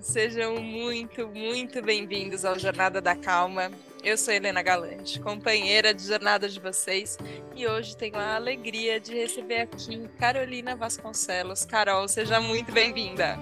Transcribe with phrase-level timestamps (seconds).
[0.00, 3.70] Olá, sejam muito, muito bem-vindos ao Jornada da Calma.
[4.02, 7.18] Eu sou Helena Galante, companheira de jornada de vocês,
[7.54, 11.66] e hoje tenho a alegria de receber aqui Carolina Vasconcelos.
[11.66, 13.38] Carol, seja muito bem-vinda.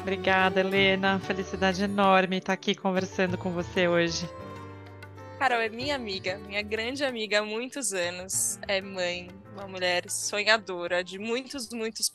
[0.00, 1.18] Obrigada, Helena.
[1.18, 4.28] Felicidade enorme estar aqui conversando com você hoje.
[5.36, 8.56] Carol é minha amiga, minha grande amiga há muitos anos.
[8.68, 12.08] É mãe, uma mulher sonhadora de muitos, muitos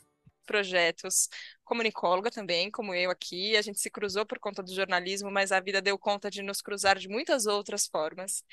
[0.44, 1.30] projetos,
[1.64, 3.56] comunicóloga também, como eu aqui.
[3.58, 6.62] A gente se cruzou por conta do jornalismo, mas a vida deu conta de nos
[6.62, 8.44] cruzar de muitas outras formas.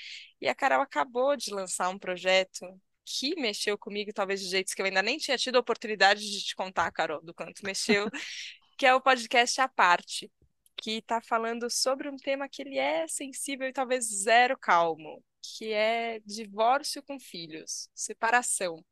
[0.41, 2.67] E a Carol acabou de lançar um projeto
[3.05, 6.45] que mexeu comigo, talvez de jeitos que eu ainda nem tinha tido a oportunidade de
[6.45, 8.09] te contar, Carol, do quanto mexeu,
[8.79, 10.31] que é o podcast A Parte,
[10.77, 15.73] que está falando sobre um tema que ele é sensível e talvez zero calmo, que
[15.73, 18.85] é divórcio com filhos, separação.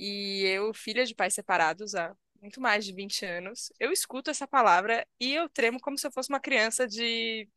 [0.00, 4.48] E eu, filha de pais separados há muito mais de 20 anos, eu escuto essa
[4.48, 7.48] palavra e eu tremo como se eu fosse uma criança de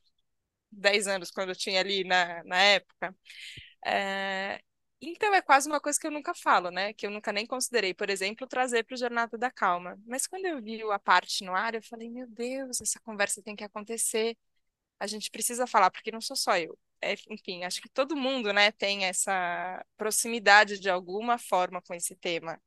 [0.72, 3.16] 10 anos, quando eu tinha ali na, na época.
[3.86, 4.62] É,
[5.02, 6.94] então é quase uma coisa que eu nunca falo, né?
[6.94, 10.00] Que eu nunca nem considerei, por exemplo, trazer para o Jornada da Calma.
[10.06, 13.56] Mas quando eu vi a parte no ar, eu falei, meu Deus, essa conversa tem
[13.56, 14.38] que acontecer.
[15.00, 16.78] A gente precisa falar, porque não sou só eu
[17.30, 22.62] enfim, acho que todo mundo, né, tem essa proximidade de alguma forma com esse tema.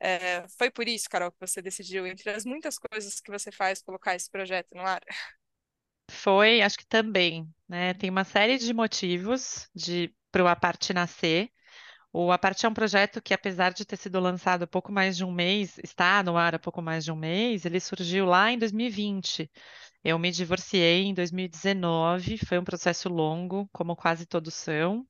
[0.00, 3.82] É, foi por isso, Carol, que você decidiu, entre as muitas coisas que você faz,
[3.82, 5.02] colocar esse projeto no ar?
[6.10, 7.94] Foi, acho que também, né?
[7.94, 11.50] Tem uma série de motivos de para o Aparte nascer.
[12.12, 15.24] O Aparte é um projeto que, apesar de ter sido lançado há pouco mais de
[15.24, 18.58] um mês, está no ar há pouco mais de um mês, ele surgiu lá em
[18.58, 19.50] 2020.
[20.02, 25.06] Eu me divorciei em 2019, foi um processo longo, como quase todos são.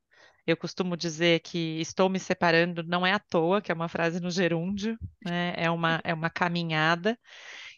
[0.46, 4.20] Eu costumo dizer que estou me separando não é à toa, que é uma frase
[4.20, 5.54] no gerúndio, né?
[5.56, 7.18] É uma, é uma caminhada.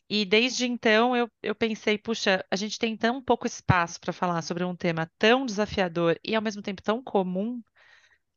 [0.08, 4.42] E desde então eu, eu pensei, puxa, a gente tem tão pouco espaço para falar
[4.42, 7.60] sobre um tema tão desafiador e ao mesmo tempo tão comum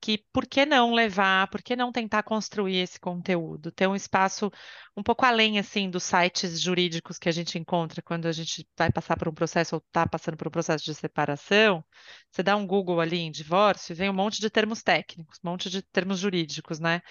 [0.05, 4.51] que por que não levar, por que não tentar construir esse conteúdo, ter um espaço
[4.95, 8.91] um pouco além assim dos sites jurídicos que a gente encontra quando a gente vai
[8.91, 11.83] passar por um processo ou está passando por um processo de separação.
[12.31, 15.49] Você dá um Google ali em divórcio e vem um monte de termos técnicos, um
[15.49, 17.01] monte de termos jurídicos, né?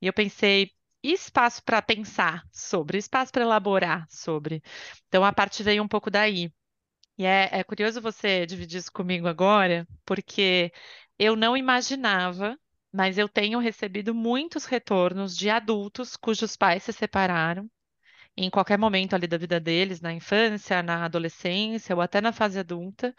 [0.00, 0.70] E eu pensei,
[1.02, 4.62] e espaço para pensar sobre, espaço para elaborar sobre.
[5.08, 6.52] Então a parte veio um pouco daí.
[7.18, 10.72] E é, é curioso você dividir isso comigo agora, porque
[11.18, 12.58] eu não imaginava,
[12.92, 17.70] mas eu tenho recebido muitos retornos de adultos cujos pais se separaram
[18.36, 22.58] em qualquer momento ali da vida deles, na infância, na adolescência ou até na fase
[22.58, 23.14] adulta,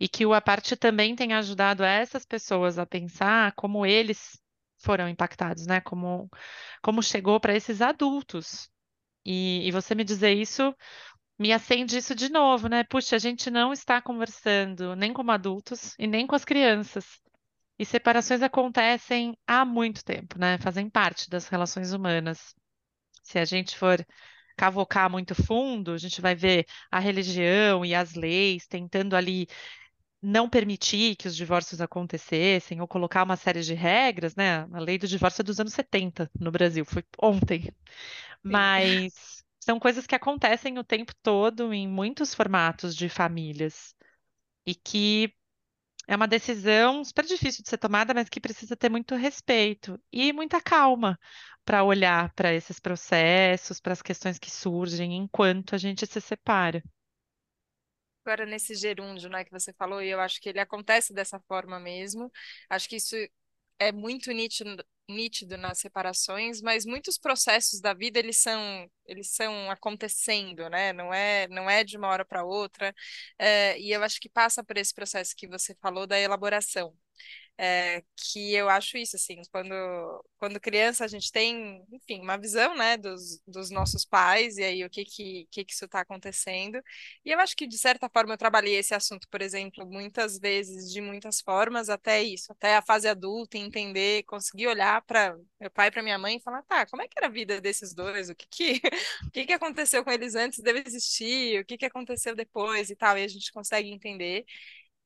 [0.00, 4.40] e que o Aparte também tem ajudado essas pessoas a pensar como eles
[4.78, 5.80] foram impactados, né?
[5.80, 6.28] Como,
[6.82, 8.70] como chegou para esses adultos.
[9.24, 10.74] E, e você me dizer isso
[11.38, 12.84] me acende isso de novo, né?
[12.84, 17.20] Puxa, a gente não está conversando nem como adultos e nem com as crianças.
[17.78, 20.58] E separações acontecem há muito tempo, né?
[20.58, 22.54] Fazem parte das relações humanas.
[23.22, 24.04] Se a gente for
[24.56, 29.46] cavocar muito fundo, a gente vai ver a religião e as leis tentando ali
[30.20, 34.66] não permitir que os divórcios acontecessem ou colocar uma série de regras, né?
[34.72, 37.72] A lei do divórcio é dos anos 70 no Brasil, foi ontem.
[38.42, 43.94] Mas são coisas que acontecem o tempo todo em muitos formatos de famílias
[44.66, 45.34] e que
[46.08, 50.32] é uma decisão super difícil de ser tomada, mas que precisa ter muito respeito e
[50.32, 51.18] muita calma
[51.64, 56.82] para olhar para esses processos, para as questões que surgem enquanto a gente se separa.
[58.24, 61.80] Agora, nesse gerúndio, né, que você falou, e eu acho que ele acontece dessa forma
[61.80, 62.30] mesmo.
[62.68, 63.16] Acho que isso
[63.78, 69.70] é muito nítido, nítido nas separações, mas muitos processos da vida eles são eles são
[69.70, 70.92] acontecendo, né?
[70.92, 72.94] Não é não é de uma hora para outra.
[73.38, 76.94] É, e eu acho que passa por esse processo que você falou da elaboração.
[77.60, 79.74] É, que eu acho isso, assim, quando,
[80.38, 84.84] quando criança a gente tem, enfim, uma visão, né, dos, dos nossos pais e aí
[84.84, 86.80] o que que, que, que isso está acontecendo.
[87.24, 90.92] E eu acho que, de certa forma, eu trabalhei esse assunto, por exemplo, muitas vezes,
[90.92, 95.88] de muitas formas, até isso, até a fase adulta, entender, conseguir olhar para meu pai
[95.88, 98.30] e para minha mãe e falar, tá, como é que era a vida desses dois?
[98.30, 98.80] O que que,
[99.26, 101.60] o que que aconteceu com eles antes de eu existir?
[101.60, 103.18] O que que aconteceu depois e tal?
[103.18, 104.44] E a gente consegue entender.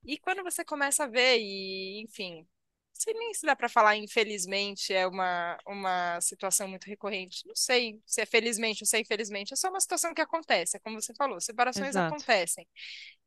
[0.05, 2.45] E quando você começa a ver, e enfim, não
[2.93, 7.45] sei nem se dá para falar infelizmente é uma, uma situação muito recorrente.
[7.47, 10.77] Não sei se é felizmente ou se é infelizmente, é só uma situação que acontece,
[10.77, 12.15] é como você falou, separações Exato.
[12.15, 12.67] acontecem.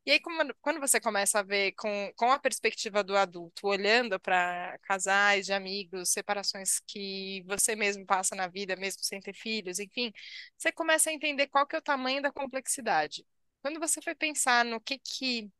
[0.05, 4.17] E aí, como, quando você começa a ver com, com a perspectiva do adulto, olhando
[4.19, 9.79] para casais de amigos, separações que você mesmo passa na vida, mesmo sem ter filhos,
[9.79, 10.13] enfim,
[10.57, 13.25] você começa a entender qual que é o tamanho da complexidade
[13.61, 15.51] quando você foi pensar no que que,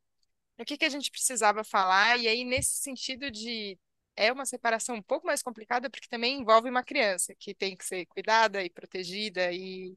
[0.58, 3.78] no que que a gente precisava falar, e aí nesse sentido de
[4.16, 7.84] é uma separação um pouco mais complicada, porque também envolve uma criança que tem que
[7.84, 9.96] ser cuidada e protegida e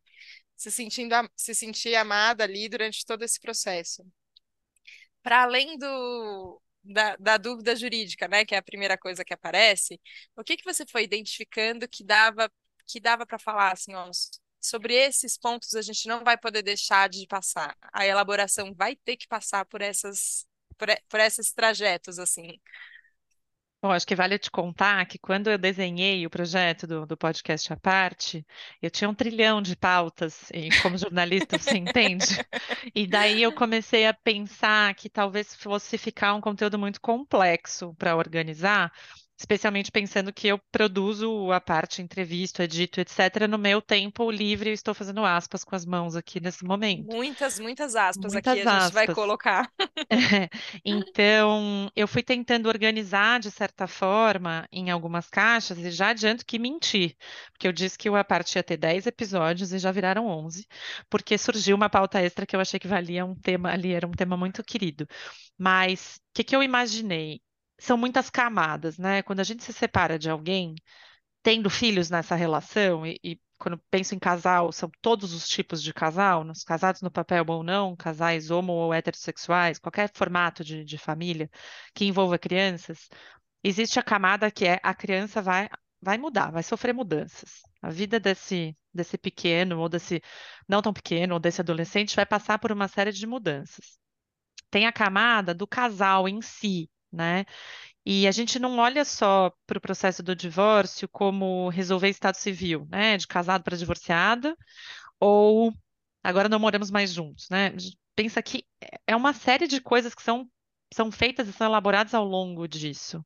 [0.56, 4.06] se sentindo, se sentir amada ali durante todo esse processo.
[5.24, 10.00] Para além do, da, da, dúvida jurídica, né, que é a primeira coisa que aparece,
[10.36, 12.52] o que que você foi identificando que dava
[12.88, 14.10] que dava para falar assim, ó,
[14.60, 17.76] sobre esses pontos a gente não vai poder deixar de passar.
[17.94, 20.46] A elaboração vai ter que passar por essas
[20.82, 22.60] por, por esses trajetos assim.
[23.84, 27.74] Bom, acho que vale te contar que quando eu desenhei o projeto do, do podcast
[27.74, 28.46] à parte,
[28.80, 32.26] eu tinha um trilhão de pautas, e como jornalista você entende?
[32.96, 38.16] E daí eu comecei a pensar que talvez fosse ficar um conteúdo muito complexo para
[38.16, 38.92] organizar,
[39.42, 44.74] especialmente pensando que eu produzo a parte, entrevisto, edito, etc., no meu tempo livre, eu
[44.74, 47.12] estou fazendo aspas com as mãos aqui nesse momento.
[47.12, 48.84] Muitas, muitas aspas muitas aqui a aspas.
[48.84, 49.72] gente vai colocar.
[50.12, 50.48] É,
[50.86, 56.60] então, eu fui tentando organizar de certa forma em algumas caixas e já adianto que
[56.60, 57.18] menti,
[57.52, 60.68] porque eu disse que a parte ia ter 10 episódios e já viraram 11,
[61.10, 64.12] porque surgiu uma pauta extra que eu achei que valia um tema ali, era um
[64.12, 65.08] tema muito querido.
[65.58, 67.42] Mas o que, que eu imaginei?
[67.82, 69.24] São muitas camadas, né?
[69.24, 70.76] Quando a gente se separa de alguém,
[71.44, 75.94] tendo filhos nessa relação, e, e quando penso em casal, são todos os tipos de
[75.94, 80.98] casal, nos casados no papel ou não, casais homo ou heterossexuais, qualquer formato de, de
[80.98, 81.50] família
[81.94, 83.10] que envolva crianças,
[83.64, 85.70] existe a camada que é a criança vai,
[86.02, 87.62] vai mudar, vai sofrer mudanças.
[87.82, 90.22] A vida desse, desse pequeno, ou desse
[90.68, 94.00] não tão pequeno, ou desse adolescente, vai passar por uma série de mudanças.
[94.70, 97.46] Tem a camada do casal em si, né?
[98.06, 102.88] E a gente não olha só para o processo do divórcio como resolver estado civil,
[102.90, 103.18] né?
[103.18, 104.58] De casado para divorciada,
[105.20, 105.74] ou
[106.24, 107.68] agora não moramos mais juntos, né?
[107.76, 108.66] A gente pensa que
[109.08, 110.50] é uma série de coisas que são,
[110.94, 113.26] são feitas e são elaboradas ao longo disso.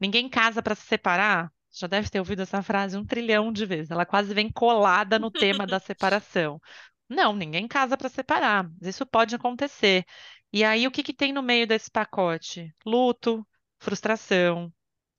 [0.00, 1.52] Ninguém casa para se separar.
[1.72, 3.90] Já deve ter ouvido essa frase um trilhão de vezes.
[3.90, 6.60] Ela quase vem colada no tema da separação.
[7.08, 8.70] Não, ninguém casa para separar.
[8.82, 10.04] Isso pode acontecer.
[10.52, 12.74] E aí, o que que tem no meio desse pacote?
[12.84, 13.46] Luto,
[13.78, 14.72] frustração,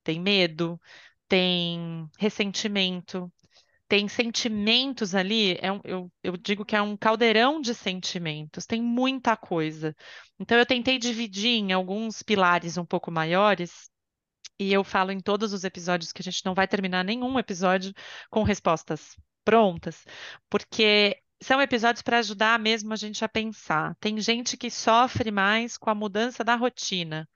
[0.03, 0.79] tem medo,
[1.27, 3.31] tem ressentimento,
[3.87, 5.57] tem sentimentos ali.
[5.61, 9.95] É um, eu, eu digo que é um caldeirão de sentimentos, tem muita coisa.
[10.39, 13.89] Então, eu tentei dividir em alguns pilares um pouco maiores.
[14.59, 17.93] E eu falo em todos os episódios que a gente não vai terminar nenhum episódio
[18.29, 20.05] com respostas prontas,
[20.49, 23.95] porque são episódios para ajudar mesmo a gente a pensar.
[23.99, 27.27] Tem gente que sofre mais com a mudança da rotina.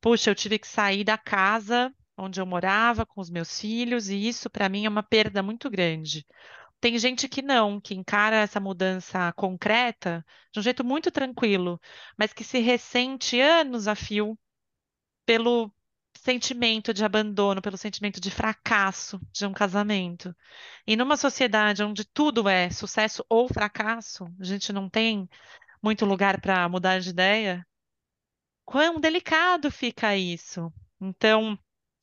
[0.00, 4.28] Puxa, eu tive que sair da casa onde eu morava com os meus filhos, e
[4.28, 6.26] isso para mim é uma perda muito grande.
[6.80, 11.80] Tem gente que não, que encara essa mudança concreta de um jeito muito tranquilo,
[12.16, 14.38] mas que se ressente anos a fio
[15.26, 15.72] pelo
[16.26, 20.34] sentimento de abandono, pelo sentimento de fracasso de um casamento.
[20.84, 25.28] E numa sociedade onde tudo é sucesso ou fracasso, a gente não tem
[25.80, 27.64] muito lugar para mudar de ideia,
[28.64, 30.72] quão delicado fica isso.
[31.00, 31.56] Então,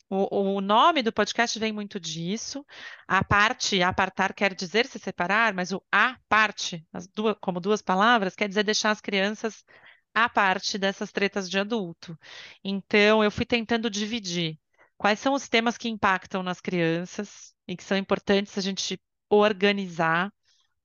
[0.09, 2.65] o, o, nome do podcast vem muito disso.
[3.05, 8.35] A parte, apartar quer dizer se separar, mas o a parte, duas, como duas palavras,
[8.35, 9.65] quer dizer deixar as crianças
[10.13, 12.17] a parte dessas tretas de adulto.
[12.63, 14.59] Então, eu fui tentando dividir
[14.97, 20.31] quais são os temas que impactam nas crianças e que são importantes a gente organizar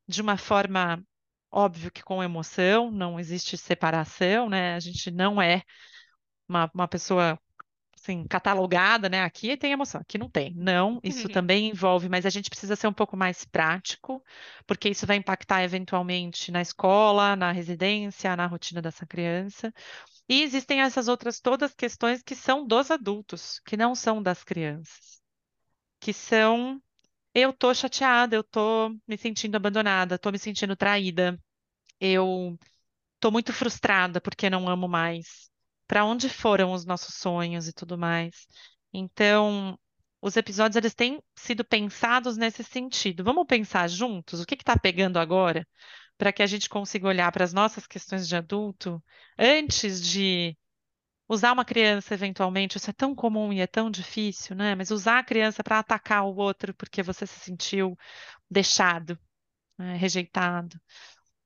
[0.09, 1.03] de uma forma,
[1.51, 4.75] óbvio que com emoção, não existe separação, né?
[4.75, 5.63] A gente não é
[6.49, 7.39] uma, uma pessoa
[8.09, 9.23] assim, catalogada, né?
[9.23, 10.55] Aqui tem emoção, aqui não tem.
[10.55, 11.33] Não, isso uhum.
[11.33, 14.23] também envolve, mas a gente precisa ser um pouco mais prático,
[14.67, 19.73] porque isso vai impactar eventualmente na escola, na residência, na rotina dessa criança.
[20.29, 25.21] E existem essas outras todas questões que são dos adultos, que não são das crianças,
[26.01, 26.81] que são
[27.35, 31.39] eu tô chateada, eu tô me sentindo abandonada, tô me sentindo traída,
[32.01, 32.59] eu
[33.21, 35.48] tô muito frustrada porque não amo mais
[35.89, 38.47] para onde foram os nossos sonhos e tudo mais.
[38.93, 39.79] Então,
[40.21, 43.25] os episódios eles têm sido pensados nesse sentido.
[43.25, 45.67] Vamos pensar juntos o que está pegando agora,
[46.19, 49.03] para que a gente consiga olhar para as nossas questões de adulto
[49.39, 50.57] antes de
[51.29, 52.77] usar uma criança eventualmente.
[52.79, 54.75] Isso é tão comum e é tão difícil, né?
[54.75, 57.97] Mas usar a criança para atacar o outro porque você se sentiu
[58.51, 59.19] deixado,
[59.79, 59.97] né?
[59.97, 60.81] rejeitado.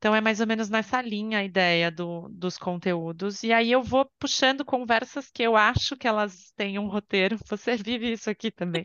[0.03, 3.45] Então, é mais ou menos nessa linha a ideia do, dos conteúdos.
[3.45, 7.39] E aí eu vou puxando conversas que eu acho que elas têm um roteiro.
[7.49, 8.83] Você vive isso aqui também.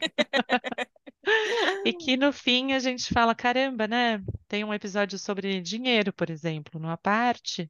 [1.84, 4.22] e que no fim a gente fala: caramba, né?
[4.48, 7.68] Tem um episódio sobre dinheiro, por exemplo, numa parte.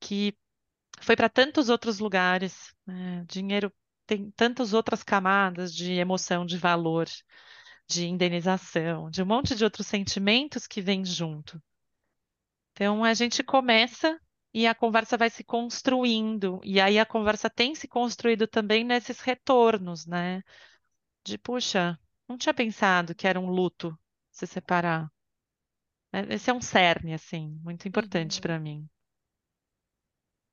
[0.00, 0.36] que
[1.00, 2.74] foi para tantos outros lugares.
[2.86, 3.24] né?
[3.28, 3.72] Dinheiro
[4.06, 7.08] tem tantas outras camadas de emoção, de valor,
[7.88, 11.60] de indenização, de um monte de outros sentimentos que vêm junto.
[12.78, 14.20] Então a gente começa
[14.54, 19.20] e a conversa vai se construindo, e aí a conversa tem se construído também nesses
[19.20, 20.42] retornos, né?
[21.24, 23.98] De, puxa, não tinha pensado que era um luto
[24.32, 25.10] se separar.
[26.12, 28.42] É, Esse é um cerne, assim, muito importante Uhum.
[28.42, 28.86] para mim.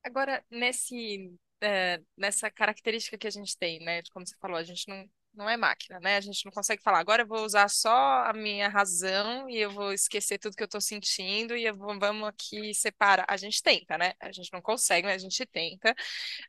[0.03, 4.03] Agora, nesse, é, nessa característica que a gente tem, né?
[4.13, 6.17] Como você falou, a gente não, não é máquina, né?
[6.17, 7.89] A gente não consegue falar, agora eu vou usar só
[8.25, 12.27] a minha razão e eu vou esquecer tudo que eu tô sentindo e vou, vamos
[12.29, 13.25] aqui separar.
[13.29, 14.13] A gente tenta, né?
[14.19, 15.95] A gente não consegue, mas a gente tenta.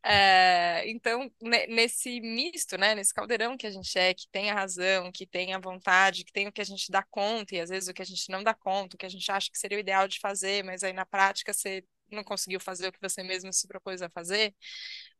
[0.04, 2.94] É, então, ne- nesse misto, né?
[2.94, 6.32] Nesse caldeirão que a gente é, que tem a razão, que tem a vontade, que
[6.32, 8.42] tem o que a gente dá conta e às vezes o que a gente não
[8.42, 10.92] dá conta, o que a gente acha que seria o ideal de fazer, mas aí
[10.92, 14.54] na prática você não conseguiu fazer o que você mesmo se propôs a fazer,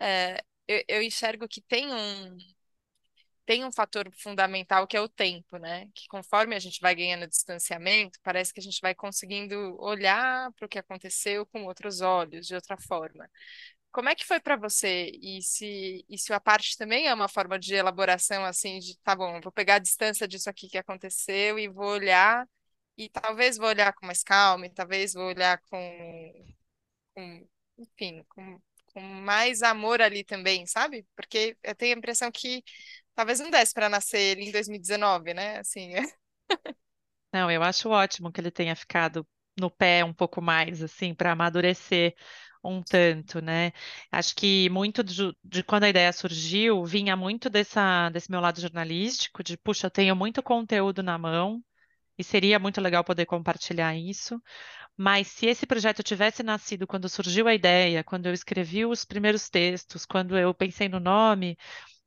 [0.00, 2.36] é, eu, eu enxergo que tem um,
[3.46, 5.88] tem um fator fundamental que é o tempo, né?
[5.94, 10.66] Que conforme a gente vai ganhando distanciamento, parece que a gente vai conseguindo olhar para
[10.66, 13.30] o que aconteceu com outros olhos, de outra forma.
[13.92, 15.10] Como é que foi para você?
[15.22, 19.16] E se, e se a parte também é uma forma de elaboração, assim, de, tá
[19.16, 22.46] bom, vou pegar a distância disso aqui que aconteceu e vou olhar,
[22.96, 25.78] e talvez vou olhar com mais calma, e talvez vou olhar com
[27.14, 27.48] com,
[27.78, 31.06] enfim, com, com mais amor ali também, sabe?
[31.16, 32.62] Porque eu tenho a impressão que
[33.16, 35.58] talvez não desse para nascer ele em 2019, né?
[35.60, 35.92] Assim,
[37.32, 39.26] Não, eu acho ótimo que ele tenha ficado
[39.58, 42.14] no pé um pouco mais, assim, para amadurecer
[42.64, 43.72] um tanto, né?
[44.10, 48.60] Acho que muito de, de quando a ideia surgiu, vinha muito dessa, desse meu lado
[48.60, 51.62] jornalístico, de, puxa, eu tenho muito conteúdo na mão
[52.18, 54.42] e seria muito legal poder compartilhar isso.
[54.96, 59.48] Mas se esse projeto tivesse nascido quando surgiu a ideia, quando eu escrevi os primeiros
[59.50, 61.58] textos, quando eu pensei no nome,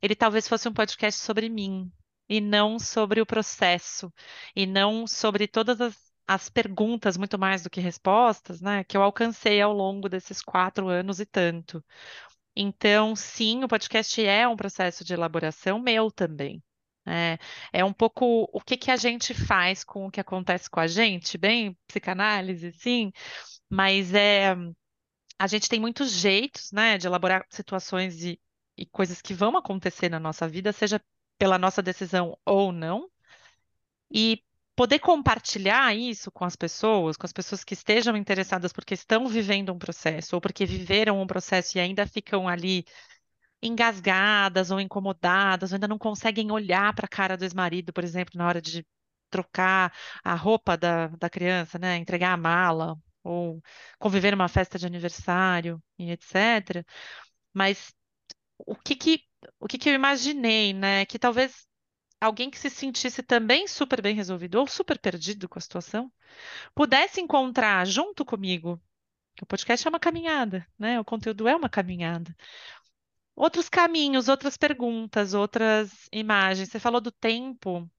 [0.02, 1.90] ele talvez fosse um podcast sobre mim,
[2.28, 4.12] e não sobre o processo,
[4.54, 9.02] e não sobre todas as, as perguntas, muito mais do que respostas, né, que eu
[9.02, 11.84] alcancei ao longo desses quatro anos e tanto.
[12.54, 16.62] Então, sim, o podcast é um processo de elaboração meu também.
[17.06, 17.38] É,
[17.72, 20.86] é um pouco o que que a gente faz com o que acontece com a
[20.86, 23.12] gente, bem psicanálise, sim,
[23.68, 24.54] mas é
[25.38, 28.38] a gente tem muitos jeitos, né, de elaborar situações e,
[28.80, 31.00] e coisas que vão acontecer na nossa vida, seja
[31.38, 33.10] pela nossa decisão ou não,
[34.10, 34.42] e
[34.74, 39.72] poder compartilhar isso com as pessoas, com as pessoas que estejam interessadas porque estão vivendo
[39.72, 42.84] um processo ou porque viveram um processo e ainda ficam ali
[43.62, 48.32] engasgadas ou incomodadas, ou ainda não conseguem olhar para a cara do ex-marido, por exemplo,
[48.38, 48.86] na hora de
[49.30, 49.92] trocar
[50.24, 51.96] a roupa da, da criança, né?
[51.96, 53.62] Entregar a mala, ou
[53.98, 56.84] conviver numa festa de aniversário, e etc.
[57.52, 57.92] Mas
[58.66, 59.24] o que que,
[59.58, 61.06] o que que eu imaginei, né?
[61.06, 61.66] Que talvez
[62.20, 66.12] alguém que se sentisse também super bem resolvido ou super perdido com a situação,
[66.74, 68.80] pudesse encontrar junto comigo.
[69.42, 71.00] O podcast é uma caminhada, né?
[71.00, 72.34] O conteúdo é uma caminhada
[73.40, 76.68] outros caminhos, outras perguntas, outras imagens.
[76.68, 77.90] Você falou do tempo,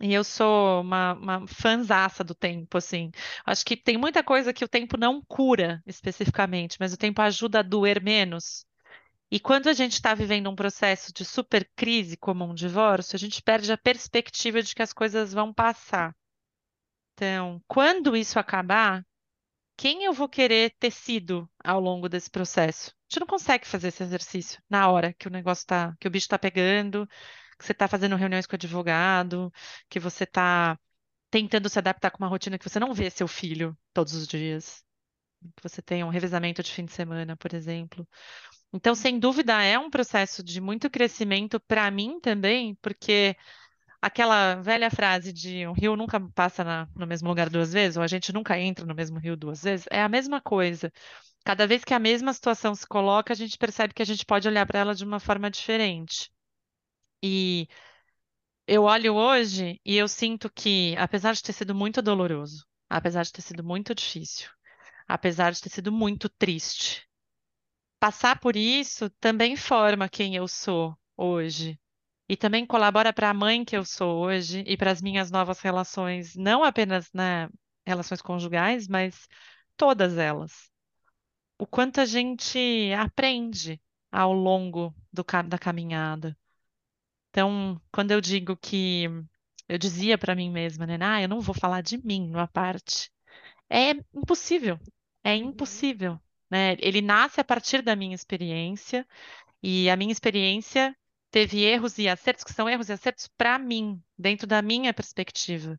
[0.00, 3.10] e eu sou uma, uma fanzaça do tempo, assim.
[3.44, 7.60] Acho que tem muita coisa que o tempo não cura especificamente, mas o tempo ajuda
[7.60, 8.66] a doer menos.
[9.30, 13.18] E quando a gente está vivendo um processo de super crise, como um divórcio, a
[13.18, 16.14] gente perde a perspectiva de que as coisas vão passar.
[17.14, 19.04] Então, quando isso acabar,
[19.76, 22.90] quem eu vou querer ter sido ao longo desse processo?
[22.90, 26.10] A gente não consegue fazer esse exercício na hora que o negócio tá, que o
[26.10, 27.06] bicho tá pegando,
[27.58, 29.52] que você tá fazendo reuniões com o advogado,
[29.88, 30.78] que você tá
[31.30, 34.84] tentando se adaptar com uma rotina que você não vê seu filho todos os dias,
[35.56, 38.06] que você tem um revezamento de fim de semana, por exemplo.
[38.76, 43.36] Então, sem dúvida, é um processo de muito crescimento para mim também, porque
[44.02, 48.02] Aquela velha frase de um rio nunca passa na- no mesmo lugar duas vezes, ou
[48.04, 50.92] a gente nunca entra no mesmo rio duas vezes, é a mesma coisa.
[51.44, 54.48] Cada vez que a mesma situação se coloca, a gente percebe que a gente pode
[54.48, 56.30] olhar para ela de uma forma diferente.
[57.22, 57.68] E
[58.66, 63.32] eu olho hoje e eu sinto que, apesar de ter sido muito doloroso, apesar de
[63.32, 64.48] ter sido muito difícil,
[65.08, 67.05] apesar de ter sido muito triste,
[68.00, 71.78] passar por isso também forma quem eu sou hoje.
[72.28, 75.60] E também colabora para a mãe que eu sou hoje e para as minhas novas
[75.60, 77.48] relações, não apenas, né,
[77.86, 79.28] relações conjugais, mas
[79.76, 80.70] todas elas.
[81.58, 82.58] O quanto a gente
[82.98, 83.80] aprende
[84.12, 86.36] ao longo do, da caminhada.
[87.30, 89.04] Então, quando eu digo que
[89.68, 93.10] eu dizia para mim mesma, né, ah, eu não vou falar de mim numa parte,
[93.70, 94.78] é impossível.
[95.24, 95.50] É Uhum.
[95.50, 96.20] impossível.
[96.50, 96.76] Né?
[96.80, 99.06] Ele nasce a partir da minha experiência
[99.62, 100.96] e a minha experiência
[101.30, 105.78] teve erros e acertos que são erros e acertos para mim, dentro da minha perspectiva,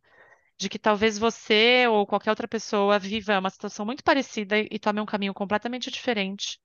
[0.58, 5.02] de que talvez você ou qualquer outra pessoa viva uma situação muito parecida e tome
[5.02, 6.60] um caminho completamente diferente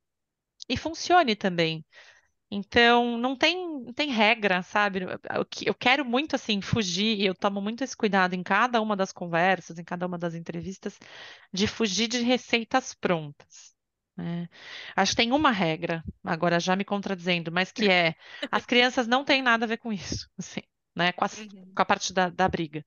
[0.68, 1.84] e funcione também.
[2.50, 5.02] Então, não tem, não tem regra, sabe?
[5.02, 8.94] Eu, eu quero muito, assim, fugir, e eu tomo muito esse cuidado em cada uma
[8.96, 10.98] das conversas, em cada uma das entrevistas,
[11.52, 13.74] de fugir de receitas prontas.
[14.16, 14.48] Né?
[14.96, 18.14] Acho que tem uma regra, agora já me contradizendo, mas que é,
[18.50, 20.60] as crianças não têm nada a ver com isso, assim,
[20.96, 21.12] né?
[21.12, 21.66] Com, as- Uhum.
[21.74, 22.84] com a parte da, da briga.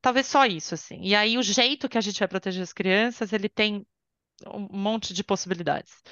[0.00, 1.00] Talvez só isso, assim.
[1.02, 3.86] E aí, o jeito que a gente vai proteger as crianças, ele tem
[4.46, 6.02] um monte de possibilidades.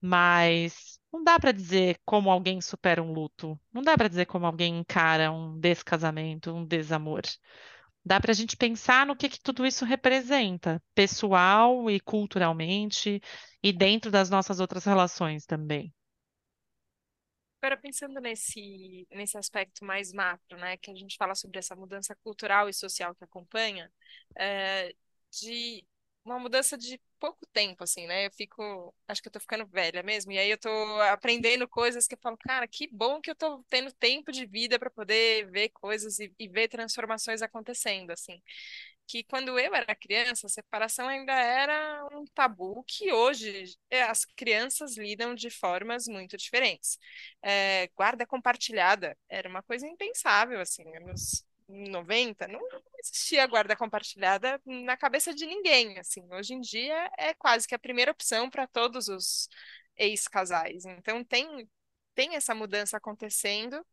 [0.00, 3.58] Mas não dá para dizer como alguém supera um luto.
[3.72, 7.22] Não dá para dizer como alguém encara um descasamento, um desamor.
[8.04, 13.20] Dá para a gente pensar no que que tudo isso representa, pessoal e culturalmente,
[13.62, 15.94] e dentro das nossas outras relações também.
[17.62, 22.16] Agora, pensando nesse, nesse aspecto mais macro, né, que a gente fala sobre essa mudança
[22.24, 23.92] cultural e social que acompanha,
[24.34, 24.94] é,
[25.30, 25.84] de
[26.24, 28.26] uma mudança de pouco tempo, assim, né?
[28.26, 30.70] Eu fico, acho que eu tô ficando velha mesmo, e aí eu tô
[31.12, 34.78] aprendendo coisas que eu falo, cara, que bom que eu tô tendo tempo de vida
[34.78, 38.40] para poder ver coisas e, e ver transformações acontecendo, assim
[39.06, 44.24] que quando eu era criança, a separação ainda era um tabu que hoje é, as
[44.24, 46.98] crianças lidam de formas muito diferentes.
[47.42, 52.60] É, guarda compartilhada era uma coisa impensável, assim, nos 90, não
[52.98, 56.22] existia guarda compartilhada na cabeça de ninguém, assim.
[56.32, 59.48] Hoje em dia é quase que a primeira opção para todos os
[59.96, 60.84] ex-casais.
[60.84, 61.68] Então tem
[62.14, 63.84] tem essa mudança acontecendo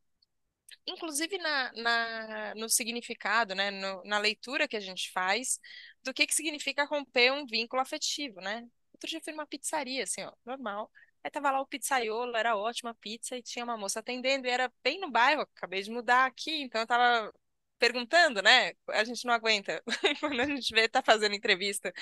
[0.85, 5.59] inclusive na, na- no significado, né, no- na leitura que a gente faz
[6.03, 8.67] do que que significa romper um vínculo afetivo, né?
[8.93, 10.91] Outro dia fui numa pizzaria, assim, ó, normal.
[11.23, 14.71] Aí tava lá o pizzaiolo, era ótima pizza e tinha uma moça atendendo e era
[14.83, 17.33] bem no bairro, acabei de mudar aqui, então eu tava
[17.77, 18.73] perguntando, né?
[18.89, 19.81] A gente não aguenta
[20.19, 21.93] quando a gente vê tá fazendo entrevista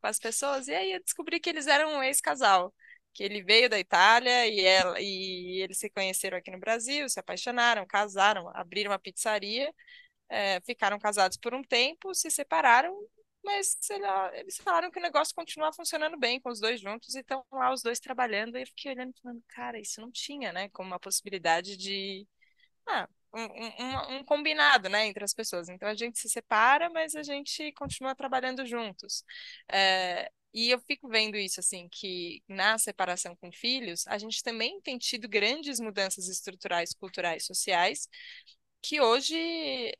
[0.00, 2.74] com as pessoas e aí eu descobri que eles eram um ex-casal
[3.12, 7.20] que ele veio da Itália e, ela, e eles se conheceram aqui no Brasil, se
[7.20, 9.72] apaixonaram, casaram, abriram uma pizzaria,
[10.28, 12.92] é, ficaram casados por um tempo, se separaram,
[13.44, 17.20] mas lá, eles falaram que o negócio continua funcionando bem com os dois juntos e
[17.20, 18.56] estão lá os dois trabalhando.
[18.56, 22.26] E eu fiquei olhando e falando, cara, isso não tinha, né, como uma possibilidade de.
[22.86, 25.68] Ah, um, um, um combinado, né, entre as pessoas.
[25.68, 29.24] Então a gente se separa, mas a gente continua trabalhando juntos.
[29.70, 34.80] É, e eu fico vendo isso, assim, que na separação com filhos, a gente também
[34.82, 38.08] tem tido grandes mudanças estruturais, culturais, sociais,
[38.82, 39.36] que hoje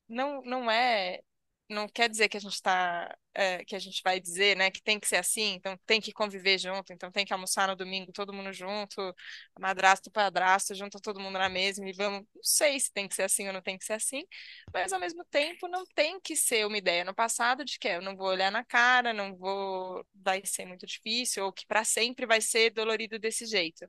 [0.09, 1.21] não, não é,
[1.69, 3.17] não quer dizer que a gente está,
[3.67, 6.59] que a gente vai dizer, né, que tem que ser assim, então tem que conviver
[6.59, 9.15] junto, então tem que almoçar no domingo todo mundo junto,
[9.59, 13.23] madrasto, padrasto, junta todo mundo na mesa e vamos, não sei se tem que ser
[13.23, 14.25] assim ou não tem que ser assim,
[14.73, 18.03] mas ao mesmo tempo não tem que ser uma ideia no passado de que eu
[18.03, 22.27] não vou olhar na cara, não vou, vai ser muito difícil, ou que para sempre
[22.27, 23.89] vai ser dolorido desse jeito.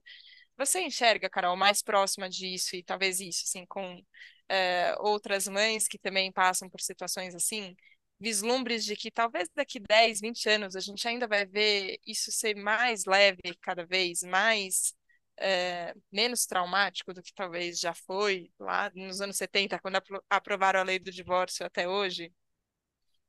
[0.57, 4.01] Você enxerga, Carol, mais próxima disso e talvez isso, assim, com
[4.49, 7.75] eh, outras mães que também passam por situações assim?
[8.19, 12.55] Vislumbres de que talvez daqui 10, 20 anos a gente ainda vai ver isso ser
[12.55, 14.93] mais leve cada vez, mais
[15.37, 20.79] eh, menos traumático do que talvez já foi lá nos anos 70, quando apro- aprovaram
[20.79, 22.31] a lei do divórcio até hoje?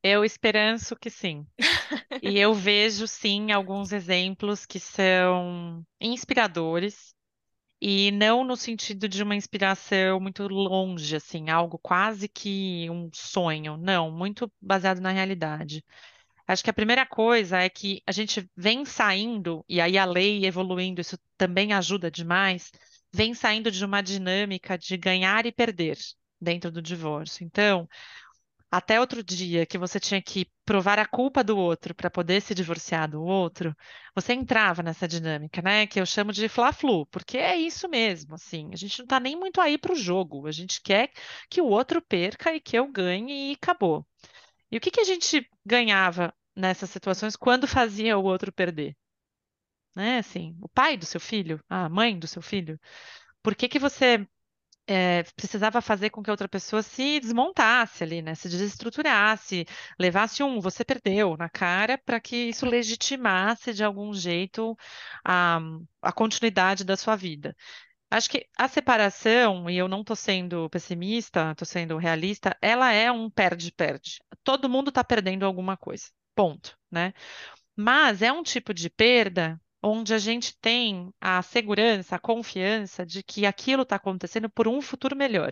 [0.03, 1.45] Eu esperanço que sim.
[2.21, 7.15] E eu vejo, sim, alguns exemplos que são inspiradores.
[7.81, 13.77] E não no sentido de uma inspiração muito longe, assim, algo quase que um sonho.
[13.77, 15.83] Não, muito baseado na realidade.
[16.47, 20.45] Acho que a primeira coisa é que a gente vem saindo, e aí a lei
[20.45, 22.71] evoluindo, isso também ajuda demais,
[23.13, 25.97] vem saindo de uma dinâmica de ganhar e perder
[26.39, 27.43] dentro do divórcio.
[27.45, 27.87] Então,
[28.71, 32.53] até outro dia que você tinha que provar a culpa do outro para poder se
[32.53, 33.75] divorciar do outro,
[34.13, 35.87] você entrava nessa dinâmica, né?
[35.87, 38.69] Que eu chamo de fla-flu, porque é isso mesmo, assim.
[38.73, 40.47] A gente não tá nem muito aí pro jogo.
[40.47, 41.11] A gente quer
[41.49, 44.05] que o outro perca e que eu ganhe e acabou.
[44.71, 48.95] E o que que a gente ganhava nessas situações quando fazia o outro perder?
[49.95, 50.19] Né?
[50.19, 52.79] Assim, o pai do seu filho, a mãe do seu filho.
[53.41, 54.27] Por que que você
[54.87, 58.33] é, precisava fazer com que outra pessoa se desmontasse ali, né?
[58.35, 59.65] Se desestruturasse,
[59.99, 64.77] levasse um você perdeu na cara para que isso legitimasse de algum jeito
[65.25, 65.59] a,
[66.01, 67.55] a continuidade da sua vida.
[68.09, 73.11] Acho que a separação, e eu não estou sendo pessimista, estou sendo realista, ela é
[73.11, 74.19] um perde-perde.
[74.43, 76.05] Todo mundo está perdendo alguma coisa.
[76.33, 77.13] Ponto, né?
[77.75, 83.23] Mas é um tipo de perda onde a gente tem a segurança, a confiança de
[83.23, 85.51] que aquilo está acontecendo por um futuro melhor.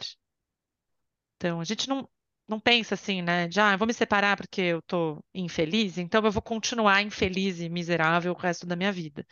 [1.38, 2.08] Então, a gente não,
[2.48, 3.48] não pensa assim, né?
[3.48, 7.60] De, ah, eu vou me separar porque eu tô infeliz, então eu vou continuar infeliz
[7.60, 9.26] e miserável o resto da minha vida.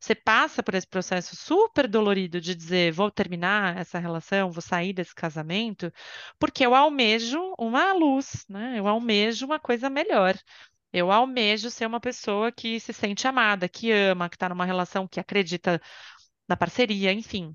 [0.00, 4.92] Você passa por esse processo super dolorido de dizer, vou terminar essa relação, vou sair
[4.92, 5.92] desse casamento,
[6.38, 8.78] porque eu almejo uma luz, né?
[8.78, 10.36] Eu almejo uma coisa melhor.
[10.92, 15.06] Eu almejo ser uma pessoa que se sente amada, que ama, que está numa relação
[15.06, 15.80] que acredita
[16.48, 17.54] na parceria, enfim.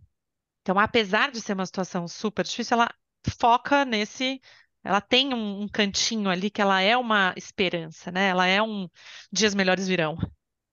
[0.61, 2.93] Então, apesar de ser uma situação super difícil, ela
[3.39, 4.41] foca nesse.
[4.83, 8.29] Ela tem um, um cantinho ali que ela é uma esperança, né?
[8.29, 8.89] Ela é um
[9.31, 10.17] dias melhores virão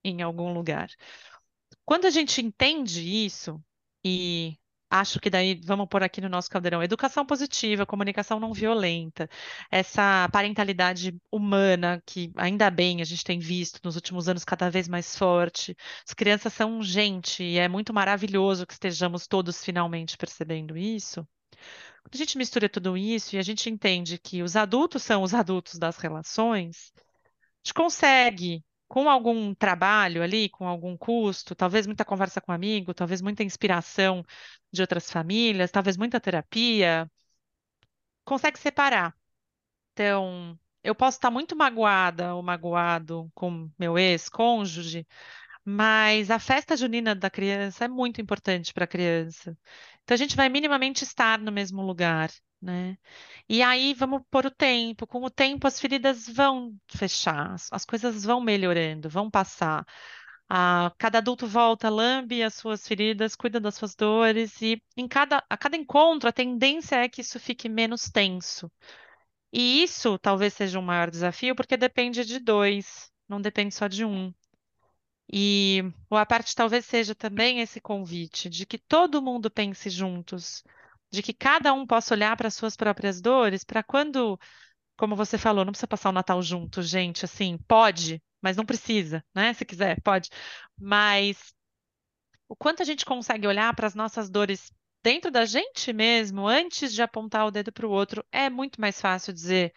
[0.05, 0.89] em algum lugar.
[1.85, 3.63] Quando a gente entende isso
[4.05, 4.58] e
[4.91, 9.29] Acho que daí vamos pôr aqui no nosso caldeirão educação positiva, comunicação não violenta,
[9.71, 14.89] essa parentalidade humana que ainda bem a gente tem visto nos últimos anos cada vez
[14.89, 15.77] mais forte.
[16.07, 21.27] As crianças são gente e é muito maravilhoso que estejamos todos finalmente percebendo isso.
[22.03, 25.35] Quando a gente mistura tudo isso e a gente entende que os adultos são os
[25.35, 32.05] adultos das relações, a gente consegue com algum trabalho ali, com algum custo, talvez muita
[32.05, 34.25] conversa com amigo, talvez muita inspiração
[34.73, 37.11] de outras famílias, talvez muita terapia,
[38.25, 39.15] consegue separar.
[39.93, 45.07] Então, eu posso estar muito magoada ou magoado com meu ex-cônjuge,
[45.65, 49.57] mas a festa junina da criança é muito importante para a criança.
[50.05, 52.99] Então, a gente vai minimamente estar no mesmo lugar né?
[53.49, 55.07] E aí vamos por o tempo.
[55.07, 59.87] Com o tempo, as feridas vão fechar, as, as coisas vão melhorando, vão passar.
[60.49, 65.45] Ah, cada adulto volta, lambe as suas feridas, cuida das suas dores, e em cada,
[65.49, 68.71] a cada encontro, a tendência é que isso fique menos tenso.
[69.53, 74.05] E isso talvez seja um maior desafio, porque depende de dois, não depende só de
[74.05, 74.33] um.
[75.31, 80.65] E a parte talvez seja também esse convite de que todo mundo pense juntos
[81.11, 84.39] de que cada um possa olhar para as suas próprias dores, para quando,
[84.97, 89.25] como você falou, não precisa passar o Natal junto, gente, assim, pode, mas não precisa,
[89.35, 89.55] né?
[89.55, 90.31] Se quiser, pode.
[90.79, 91.55] Mas
[92.49, 96.93] o quanto a gente consegue olhar para as nossas dores dentro da gente mesmo, antes
[96.93, 99.73] de apontar o dedo para o outro, é muito mais fácil dizer,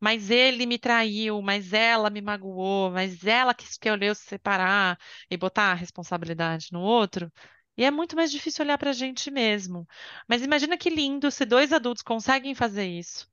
[0.00, 4.98] mas ele me traiu, mas ela me magoou, mas ela que escolheu se separar
[5.30, 7.32] e botar a responsabilidade no outro,
[7.78, 9.88] e é muito mais difícil olhar para a gente mesmo.
[10.28, 13.30] Mas imagina que lindo se dois adultos conseguem fazer isso.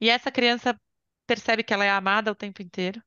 [0.00, 0.76] E essa criança
[1.26, 3.02] percebe que ela é amada o tempo inteiro.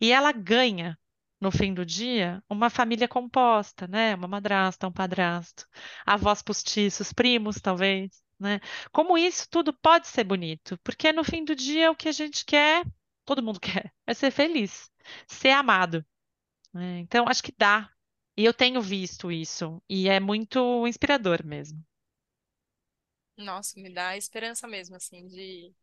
[0.00, 0.98] E ela ganha,
[1.40, 4.14] no fim do dia, uma família composta, né?
[4.14, 5.66] Uma madrasta, um padrasto,
[6.06, 8.60] avós postiços, primos, talvez, né?
[8.92, 12.44] Como isso tudo pode ser bonito, porque no fim do dia o que a gente
[12.44, 12.84] quer,
[13.24, 14.90] todo mundo quer, é ser feliz,
[15.26, 16.04] ser amado.
[16.74, 17.00] né?
[17.00, 17.91] Então, acho que dá
[18.36, 21.82] e eu tenho visto isso, e é muito inspirador mesmo.
[23.36, 25.74] Nossa, me dá esperança mesmo, assim, de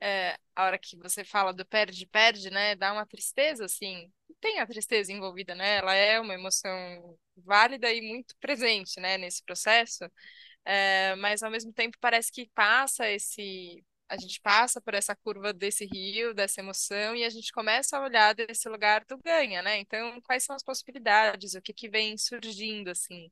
[0.00, 2.74] é, a hora que você fala do perde-perde, né?
[2.76, 4.12] Dá uma tristeza, assim.
[4.40, 5.76] Tem a tristeza envolvida, né?
[5.78, 10.04] Ela é uma emoção válida e muito presente, né, nesse processo.
[10.64, 15.52] É, mas ao mesmo tempo parece que passa esse a gente passa por essa curva
[15.52, 19.78] desse rio, dessa emoção, e a gente começa a olhar desse lugar do ganha, né?
[19.78, 21.54] Então, quais são as possibilidades?
[21.54, 23.30] O que que vem surgindo, assim?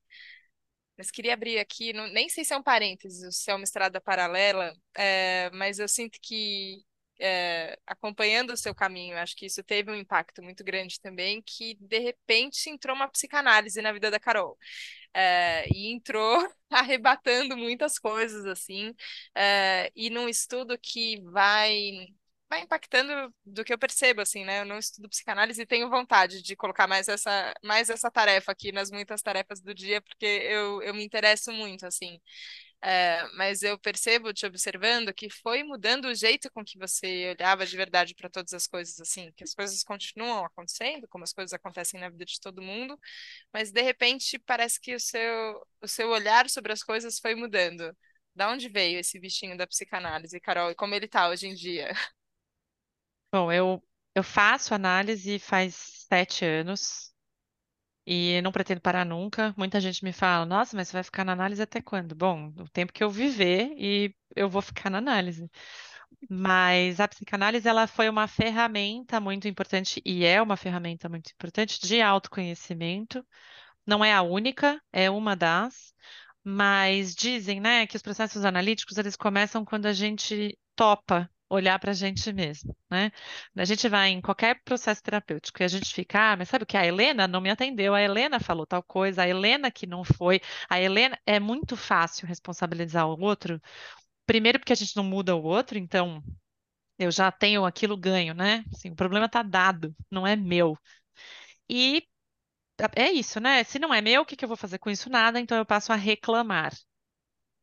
[0.97, 4.01] Mas queria abrir aqui, não, nem sei se é um parênteses, se é uma estrada
[4.01, 6.85] paralela, é, mas eu sinto que
[7.20, 11.77] é, acompanhando o seu caminho, acho que isso teve um impacto muito grande também, que
[11.81, 14.59] de repente entrou uma psicanálise na vida da Carol.
[15.14, 16.38] É, e entrou
[16.70, 18.94] arrebatando muitas coisas, assim,
[19.35, 22.09] é, e num estudo que vai
[22.48, 24.61] vai impactando do que eu percebo, assim, né?
[24.61, 28.70] Eu não estudo psicanálise e tenho vontade de colocar mais essa, mais essa tarefa aqui
[28.70, 32.20] nas muitas tarefas do dia, porque eu, eu me interesso muito, assim.
[32.87, 37.64] É, mas eu percebo, te observando, que foi mudando o jeito com que você olhava
[37.64, 41.55] de verdade para todas as coisas, assim, que as coisas continuam acontecendo, como as coisas
[41.55, 42.99] acontecem na vida de todo mundo,
[43.53, 47.97] mas de repente parece que o seu, o seu olhar sobre as coisas foi mudando.
[48.35, 51.92] Da onde veio esse bichinho da psicanálise, Carol, e como ele está hoje em dia?
[53.33, 53.83] Bom, eu,
[54.14, 55.75] eu faço análise faz
[56.09, 57.13] sete anos.
[58.07, 59.55] E não pretendo parar nunca.
[59.57, 62.14] Muita gente me fala, nossa, mas você vai ficar na análise até quando?
[62.14, 65.51] Bom, o tempo que eu viver e eu vou ficar na análise.
[66.29, 71.81] Mas a psicanálise, ela foi uma ferramenta muito importante e é uma ferramenta muito importante
[71.81, 73.25] de autoconhecimento.
[73.87, 75.95] Não é a única, é uma das,
[76.43, 81.91] mas dizem, né, que os processos analíticos, eles começam quando a gente topa olhar para
[81.93, 83.11] a gente mesmo, né?
[83.57, 86.67] A gente vai em qualquer processo terapêutico e a gente fica, ah, mas sabe o
[86.67, 86.77] que?
[86.77, 90.41] A Helena não me atendeu, a Helena falou tal coisa, a Helena que não foi,
[90.69, 91.19] a Helena.
[91.27, 93.61] É muito fácil responsabilizar o outro.
[94.27, 96.23] Primeiro, porque a gente não muda o outro, então
[96.99, 98.65] eu já tenho aquilo ganho, né?
[98.75, 100.79] Assim, o problema está dado, não é meu.
[101.69, 102.07] E
[102.97, 103.65] é isso, né?
[103.65, 105.11] Se não é meu, o que que eu vou fazer com isso?
[105.11, 106.73] Nada, então eu passo a reclamar.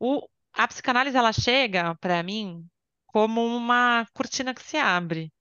[0.00, 2.66] O, a psicanálise, ela chega para mim
[3.12, 5.32] como uma cortina que se abre,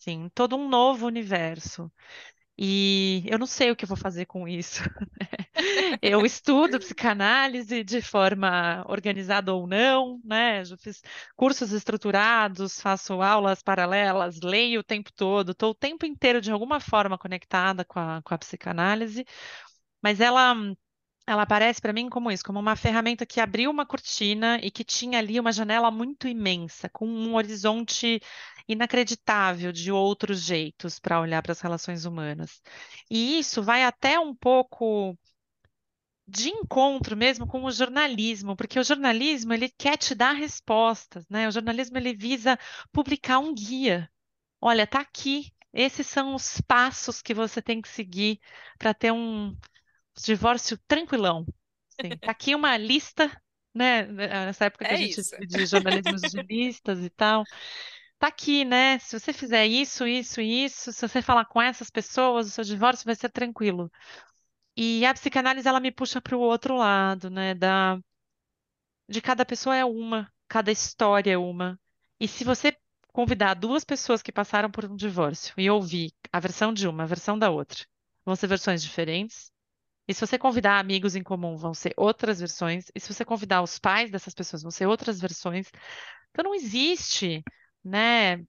[0.00, 1.92] sim, todo um novo universo.
[2.58, 4.82] E eu não sei o que vou fazer com isso.
[6.02, 10.64] Eu estudo psicanálise de forma organizada ou não, né?
[10.64, 11.02] Já fiz
[11.36, 16.80] cursos estruturados, faço aulas paralelas, leio o tempo todo, estou o tempo inteiro de alguma
[16.80, 19.24] forma conectada com a, com a psicanálise,
[20.02, 20.54] mas ela
[21.26, 24.84] ela aparece para mim como isso, como uma ferramenta que abriu uma cortina e que
[24.84, 28.20] tinha ali uma janela muito imensa, com um horizonte
[28.68, 32.62] inacreditável de outros jeitos para olhar para as relações humanas.
[33.10, 35.16] E isso vai até um pouco
[36.26, 41.46] de encontro mesmo com o jornalismo, porque o jornalismo ele quer te dar respostas, né?
[41.48, 42.58] O jornalismo ele visa
[42.92, 44.10] publicar um guia.
[44.60, 45.52] Olha, tá aqui.
[45.72, 48.40] Esses são os passos que você tem que seguir
[48.78, 49.56] para ter um
[50.22, 51.46] divórcio tranquilão.
[52.00, 53.30] Sim, tá aqui uma lista,
[53.74, 54.04] né?
[54.06, 55.36] Nessa época que É a gente isso.
[55.38, 57.46] de jornalismo de listas e tal.
[58.18, 58.98] Tá aqui, né?
[59.00, 62.64] Se você fizer isso, isso e isso, se você falar com essas pessoas, o seu
[62.64, 63.90] divórcio vai ser tranquilo.
[64.76, 67.54] E a psicanálise ela me puxa para o outro lado, né?
[67.54, 67.98] Da
[69.08, 71.78] de cada pessoa é uma, cada história é uma.
[72.20, 72.76] E se você
[73.12, 77.06] convidar duas pessoas que passaram por um divórcio e ouvir a versão de uma, a
[77.06, 77.84] versão da outra,
[78.24, 79.52] vão ser versões diferentes.
[80.08, 82.86] E se você convidar amigos em comum, vão ser outras versões.
[82.94, 85.70] E se você convidar os pais dessas pessoas, vão ser outras versões.
[86.30, 87.42] Então não existe,
[87.84, 88.44] né,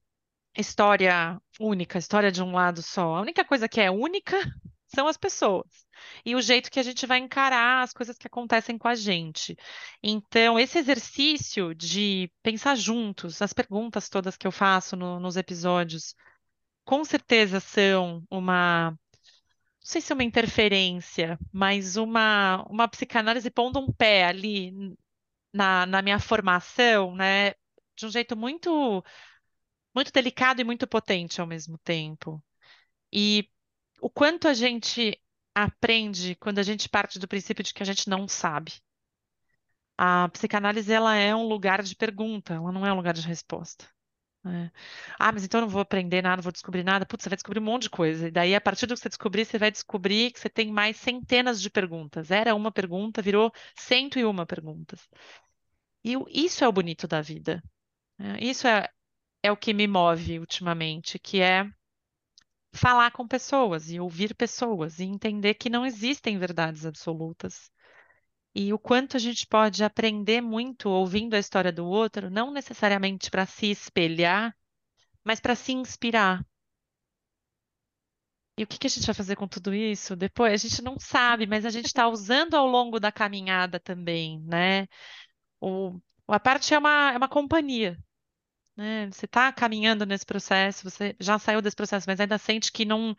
[0.56, 3.16] história única, história de um lado só.
[3.16, 4.36] A única coisa que é única
[4.94, 5.86] são as pessoas
[6.24, 9.56] e o jeito que a gente vai encarar as coisas que acontecem com a gente.
[10.02, 16.14] Então, esse exercício de pensar juntos, as perguntas todas que eu faço no- nos episódios,
[16.84, 18.96] com certeza são uma,
[19.86, 24.72] não sei se é uma interferência, mas uma, uma psicanálise pondo um pé ali
[25.52, 27.52] na, na minha formação, né?
[27.96, 29.04] De um jeito muito,
[29.94, 32.42] muito delicado e muito potente ao mesmo tempo.
[33.12, 33.48] E
[34.00, 35.20] o quanto a gente
[35.54, 38.72] aprende quando a gente parte do princípio de que a gente não sabe.
[39.96, 43.86] A psicanálise ela é um lugar de pergunta, ela não é um lugar de resposta.
[44.46, 44.70] Né?
[45.18, 47.06] Ah, mas então eu não vou aprender nada, não vou descobrir nada.
[47.06, 48.28] Putz, você vai descobrir um monte de coisa.
[48.28, 50.96] E daí, a partir do que você descobrir, você vai descobrir que você tem mais
[50.96, 52.30] centenas de perguntas.
[52.30, 55.08] Era uma pergunta, virou cento e uma perguntas.
[56.04, 57.62] E isso é o bonito da vida.
[58.18, 58.38] né?
[58.40, 58.88] Isso é,
[59.42, 61.70] é o que me move ultimamente, que é
[62.72, 67.70] falar com pessoas e ouvir pessoas e entender que não existem verdades absolutas.
[68.58, 73.30] E o quanto a gente pode aprender muito ouvindo a história do outro, não necessariamente
[73.30, 74.56] para se espelhar,
[75.24, 76.42] mas para se inspirar.
[78.58, 80.52] E o que a gente vai fazer com tudo isso depois?
[80.64, 84.88] A gente não sabe, mas a gente está usando ao longo da caminhada também, né?
[85.60, 87.98] O, a parte é uma, é uma companhia,
[88.76, 89.08] né?
[89.12, 93.16] Você está caminhando nesse processo, você já saiu desse processo, mas ainda sente que não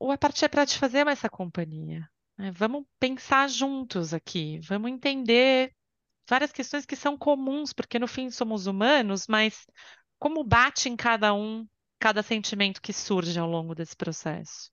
[0.00, 2.10] Ou a parte é para te fazer essa companhia.
[2.40, 2.50] Né?
[2.52, 5.74] Vamos pensar juntos aqui, vamos entender
[6.28, 9.66] várias questões que são comuns, porque no fim somos humanos, mas
[10.18, 14.70] como bate em cada um, cada sentimento que surge ao longo desse processo.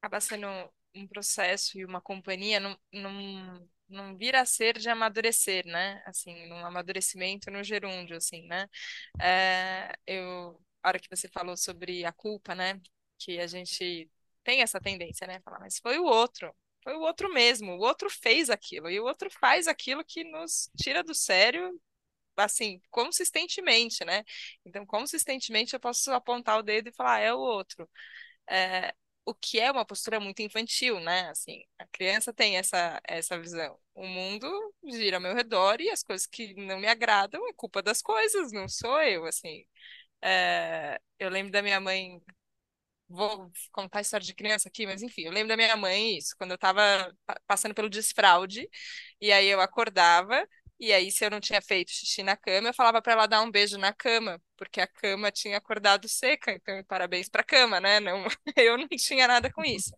[0.00, 0.46] Acaba sendo
[0.94, 6.02] um processo e uma companhia, não, não, não vira a ser de amadurecer, né?
[6.06, 8.66] Assim, num amadurecimento no gerúndio, assim, né?
[9.20, 12.80] É, eu, a hora que você falou sobre a culpa, né?
[13.18, 14.10] Que a gente
[14.44, 15.40] tem essa tendência, né?
[15.40, 16.54] Falar, mas foi o outro.
[16.82, 20.70] Foi o outro mesmo, o outro fez aquilo, e o outro faz aquilo que nos
[20.76, 21.78] tira do sério
[22.36, 24.24] assim, consistentemente, né?
[24.64, 27.88] Então, consistentemente eu posso apontar o dedo e falar, ah, é o outro.
[28.48, 31.30] É, o que é uma postura muito infantil, né?
[31.30, 33.78] Assim, a criança tem essa, essa visão.
[33.94, 34.48] O mundo
[34.84, 38.52] gira ao meu redor e as coisas que não me agradam é culpa das coisas,
[38.52, 39.64] não sou eu, assim.
[40.22, 42.22] É, eu lembro da minha mãe,
[43.10, 46.34] vou contar a história de criança aqui, mas enfim, eu lembro da minha mãe isso,
[46.38, 46.80] quando eu tava
[47.26, 48.68] pa- passando pelo desfraude,
[49.20, 50.46] e aí eu acordava
[50.80, 53.42] E aí, se eu não tinha feito xixi na cama, eu falava para ela dar
[53.42, 56.52] um beijo na cama, porque a cama tinha acordado seca.
[56.52, 58.00] Então, parabéns para a cama, né?
[58.00, 58.24] Não,
[58.56, 59.92] eu não tinha nada com isso.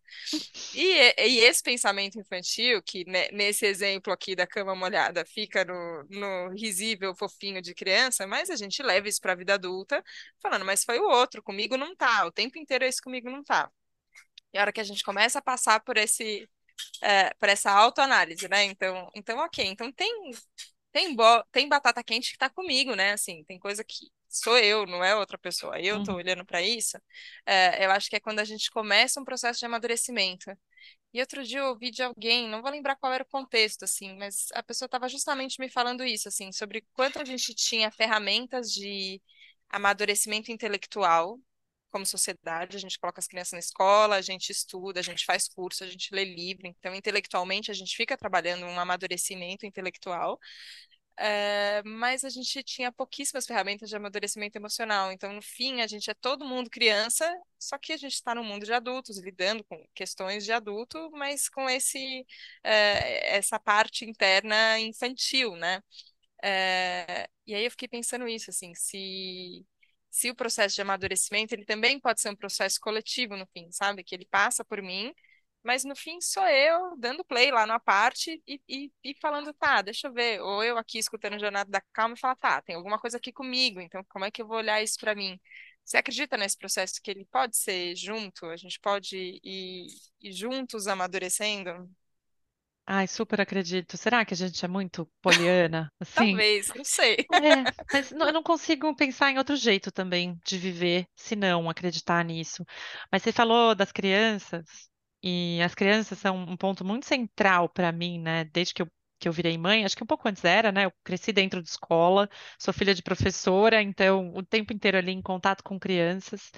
[0.74, 6.04] E, e esse pensamento infantil, que né, nesse exemplo aqui da cama molhada fica no,
[6.10, 10.02] no risível fofinho de criança, mas a gente leva isso para a vida adulta,
[10.42, 13.70] falando, mas foi o outro, comigo não tá, o tempo inteiro esse comigo não tá.
[14.52, 16.48] E a hora que a gente começa a passar por esse,
[17.02, 18.64] é, por essa autoanálise, né?
[18.64, 20.32] Então, então, ok, então tem
[20.92, 23.12] tem, bo tem batata quente que tá comigo, né?
[23.12, 25.78] Assim, tem coisa que sou eu, não é outra pessoa.
[25.80, 26.16] Eu tô Uhum.
[26.16, 26.98] olhando para isso.
[27.46, 30.52] É, eu acho que é quando a gente começa um processo de amadurecimento.
[31.12, 34.16] E outro dia eu ouvi de alguém, não vou lembrar qual era o contexto, assim,
[34.18, 38.72] mas a pessoa estava justamente me falando isso, assim, sobre quanto a gente tinha ferramentas
[38.72, 39.20] de
[39.70, 41.38] amadurecimento intelectual
[41.92, 45.48] como sociedade, a gente coloca as crianças na escola, a gente estuda, a gente faz
[45.48, 50.40] curso, a gente lê livro, então intelectualmente a gente fica trabalhando um amadurecimento intelectual,
[51.18, 55.12] é, mas a gente tinha pouquíssimas ferramentas de amadurecimento emocional.
[55.12, 58.42] Então, no fim, a gente é todo mundo criança, só que a gente está no
[58.44, 62.26] mundo de adultos, lidando com questões de adulto, mas com esse,
[62.64, 65.82] é, essa parte interna infantil, né?
[66.42, 69.64] É, e aí eu fiquei pensando isso, assim, se,
[70.12, 74.04] se o processo de amadurecimento, ele também pode ser um processo coletivo, no fim, sabe?
[74.04, 75.14] Que ele passa por mim,
[75.62, 79.80] mas no fim sou eu dando play lá na parte e, e, e falando, tá,
[79.82, 80.40] deixa eu ver.
[80.42, 83.32] Ou eu aqui escutando o Jornada da Calma e falar, tá, tem alguma coisa aqui
[83.32, 85.40] comigo, então como é que eu vou olhar isso para mim?
[85.84, 88.46] Você acredita nesse processo que ele pode ser junto?
[88.46, 89.88] A gente pode ir,
[90.20, 91.90] ir juntos amadurecendo?
[92.86, 93.96] Ai, super acredito.
[93.96, 95.92] Será que a gente é muito poliana?
[96.00, 97.16] Assim, Talvez, não sei.
[97.32, 101.70] é, mas não- eu não consigo pensar em outro jeito também de viver, se não
[101.70, 102.64] acreditar nisso.
[103.12, 104.66] Mas você falou das crianças,
[105.22, 108.44] e as crianças são um ponto muito central para mim, né?
[108.46, 108.88] Desde que eu,
[109.20, 110.86] que eu virei mãe, acho que um pouco antes era, né?
[110.86, 115.22] Eu cresci dentro de escola, sou filha de professora, então o tempo inteiro ali em
[115.22, 116.50] contato com crianças.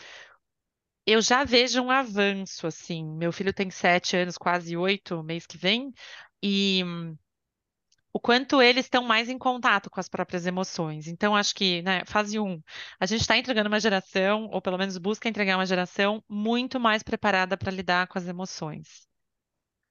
[1.06, 3.04] Eu já vejo um avanço, assim.
[3.04, 5.92] Meu filho tem sete anos, quase oito, mês que vem,
[6.42, 6.82] e
[8.12, 11.08] o quanto eles estão mais em contato com as próprias emoções.
[11.08, 12.62] Então, acho que, né, fase um,
[13.00, 17.02] a gente está entregando uma geração, ou pelo menos busca entregar uma geração muito mais
[17.02, 19.08] preparada para lidar com as emoções.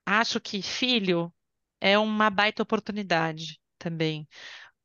[0.06, 1.34] Acho que filho
[1.82, 4.28] é uma baita oportunidade também.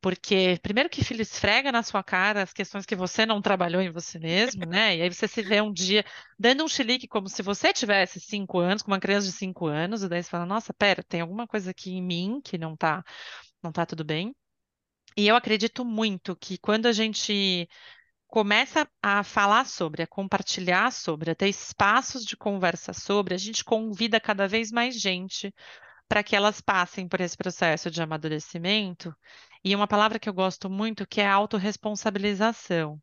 [0.01, 3.91] Porque, primeiro que filho esfrega na sua cara as questões que você não trabalhou em
[3.91, 4.97] você mesmo, né?
[4.97, 6.05] E aí você se vê um dia
[6.39, 10.03] dando um chilique como se você tivesse cinco anos, com uma criança de cinco anos,
[10.03, 13.03] e daí você fala, nossa, pera, tem alguma coisa aqui em mim que não tá,
[13.63, 14.35] não tá tudo bem.
[15.17, 17.69] E eu acredito muito que quando a gente
[18.29, 23.65] começa a falar sobre, a compartilhar sobre, a ter espaços de conversa sobre, a gente
[23.65, 25.53] convida cada vez mais gente
[26.09, 29.15] para que elas passem por esse processo de amadurecimento.
[29.65, 33.01] E uma palavra que eu gosto muito que é autorresponsabilização,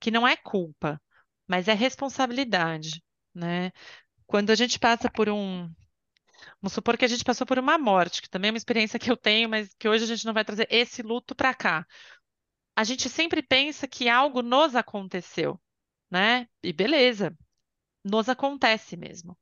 [0.00, 1.00] que não é culpa,
[1.46, 3.02] mas é responsabilidade,
[3.34, 3.72] né?
[4.26, 5.70] Quando a gente passa por um,
[6.60, 9.10] vamos supor que a gente passou por uma morte, que também é uma experiência que
[9.10, 11.86] eu tenho, mas que hoje a gente não vai trazer esse luto para cá.
[12.76, 15.60] A gente sempre pensa que algo nos aconteceu,
[16.10, 16.48] né?
[16.62, 17.36] E beleza,
[18.04, 19.36] nos acontece mesmo.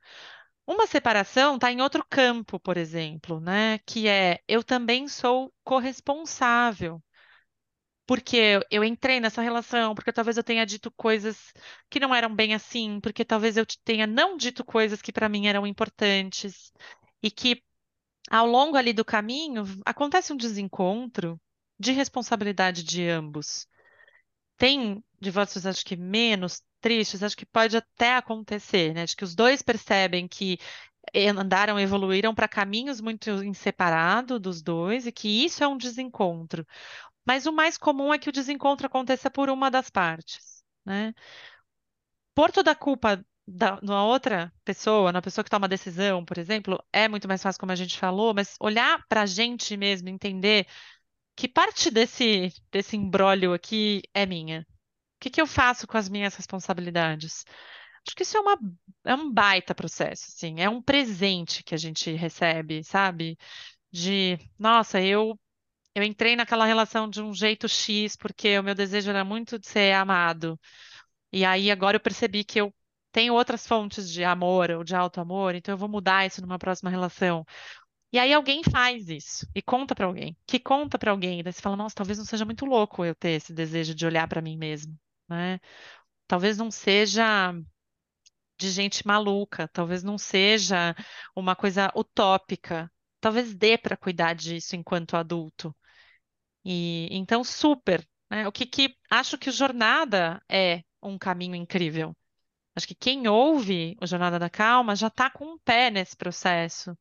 [0.66, 3.78] Uma separação está em outro campo, por exemplo, né?
[3.80, 7.02] Que é eu também sou corresponsável,
[8.06, 11.52] porque eu entrei nessa relação, porque talvez eu tenha dito coisas
[11.90, 15.28] que não eram bem assim, porque talvez eu te- tenha não dito coisas que para
[15.28, 16.72] mim eram importantes,
[17.22, 17.62] e que
[18.30, 21.40] ao longo ali do caminho acontece um desencontro
[21.78, 23.68] de responsabilidade de ambos.
[24.58, 29.04] Tem divórcios, acho que menos tristes, acho que pode até acontecer, né?
[29.04, 30.56] De que os dois percebem que
[31.36, 36.64] andaram, evoluíram para caminhos muito inseparados dos dois e que isso é um desencontro.
[37.26, 41.12] Mas o mais comum é que o desencontro aconteça por uma das partes, né?
[42.34, 46.80] Por toda a culpa da, na outra pessoa, na pessoa que toma decisão, por exemplo,
[46.92, 50.68] é muito mais fácil, como a gente falou, mas olhar para a gente mesmo, entender
[51.36, 54.66] que parte desse, desse imbróglio aqui é minha.
[55.16, 57.44] O que que eu faço com as minhas responsabilidades?
[58.06, 58.58] Acho que isso é uma,
[59.04, 63.36] é um baita processo, assim, é um presente que a gente recebe, sabe?
[63.92, 65.38] De, nossa, eu
[65.94, 69.66] eu entrei naquela relação de um jeito X porque o meu desejo era muito de
[69.68, 70.60] ser amado.
[71.32, 72.74] E aí agora eu percebi que eu
[73.12, 76.90] tenho outras fontes de amor ou de auto-amor, então eu vou mudar isso numa próxima
[76.90, 77.44] relação.
[78.12, 81.60] E aí alguém faz isso e conta pra alguém, que conta pra alguém, daí você
[81.62, 84.56] fala, nossa, talvez não seja muito louco eu ter esse desejo de olhar pra mim
[84.56, 84.96] mesmo,
[85.28, 85.60] né?
[86.28, 87.54] Talvez não seja
[88.58, 90.94] de gente maluca, talvez não seja
[91.34, 92.90] uma coisa utópica.
[93.20, 95.74] Talvez dê pra cuidar disso enquanto adulto.
[96.64, 98.46] E então super, né?
[98.48, 102.16] O que, que acho que o Jornada é um caminho incrível.
[102.74, 106.96] Acho que quem ouve o Jornada da Calma já está com um pé nesse processo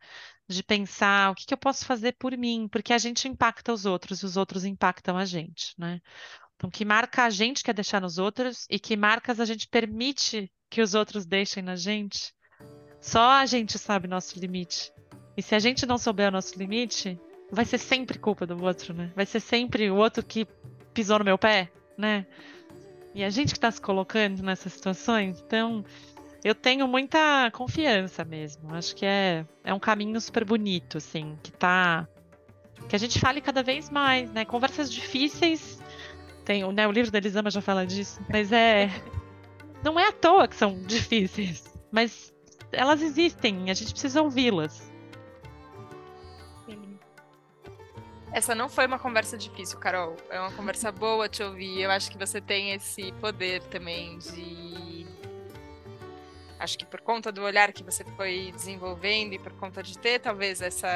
[0.48, 3.86] de pensar o que, que eu posso fazer por mim, porque a gente impacta os
[3.86, 6.02] outros e os outros impactam a gente, né?
[6.56, 10.52] Então, que marca a gente quer deixar nos outros e que marcas a gente permite
[10.70, 12.34] que os outros deixem na gente.
[13.02, 14.92] Só a gente sabe nosso limite.
[15.38, 17.20] E se a gente não souber o nosso limite,
[17.52, 19.12] vai ser sempre culpa do outro, né?
[19.16, 20.48] Vai ser sempre o outro que
[20.94, 22.26] pisou no meu pé, né?
[23.14, 25.86] E a gente que está se colocando nessas situações, então
[26.44, 28.74] eu tenho muita confiança mesmo.
[28.76, 32.08] Acho que é, é um caminho super bonito, assim, que tá.
[32.90, 34.46] Que a gente fale cada vez mais, né?
[34.46, 35.75] Conversas difíceis.
[36.46, 38.90] Tem, né, o livro da Elisama já fala disso, mas é.
[39.84, 42.34] Não é à toa que são difíceis, mas
[42.72, 44.94] elas existem, a gente precisa ouvi-las.
[48.32, 50.18] Essa não foi uma conversa difícil, Carol.
[50.30, 51.82] É uma conversa boa te ouvir.
[51.82, 55.08] Eu acho que você tem esse poder também de.
[56.60, 60.20] Acho que por conta do olhar que você foi desenvolvendo e por conta de ter
[60.20, 60.88] talvez essa,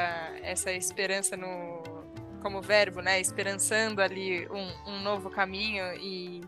[0.42, 1.99] essa esperança no
[2.40, 3.20] como verbo, né?
[3.20, 6.42] Esperançando ali um, um novo caminho e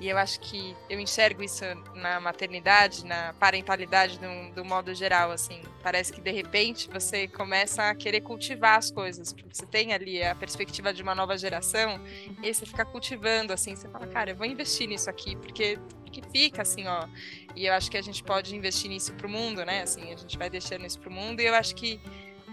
[0.00, 1.62] e eu acho que eu enxergo isso
[1.94, 5.60] na maternidade, na parentalidade do, do, modo geral, assim.
[5.82, 10.22] Parece que de repente você começa a querer cultivar as coisas, porque você tem ali
[10.22, 12.00] a perspectiva de uma nova geração,
[12.42, 15.78] e você fica cultivando, assim, você fala, cara, eu vou investir nisso aqui, porque
[16.10, 17.06] que fica assim, ó.
[17.54, 19.82] E eu acho que a gente pode investir nisso pro mundo, né?
[19.82, 22.00] Assim, a gente vai deixando isso pro mundo, e eu acho que